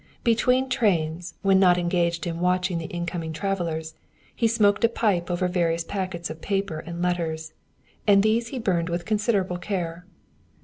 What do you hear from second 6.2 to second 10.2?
of papers and letters, and these he burned with considerable care.